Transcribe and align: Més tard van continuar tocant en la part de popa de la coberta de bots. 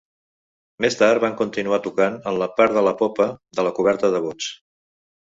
Més 0.85 0.95
tard 1.01 1.21
van 1.25 1.35
continuar 1.41 1.77
tocant 1.87 2.17
en 2.31 2.39
la 2.43 2.47
part 2.59 2.73
de 2.77 2.93
popa 3.01 3.27
de 3.59 3.65
la 3.67 3.73
coberta 3.81 4.11
de 4.15 4.23
bots. 4.25 4.49